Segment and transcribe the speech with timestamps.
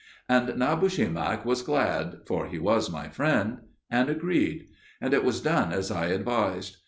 [0.27, 4.65] And Nabushemak was glad for he was my friend and agreed;
[4.99, 6.77] and it was done as I advised.